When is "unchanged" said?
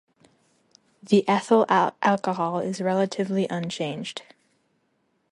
3.51-4.23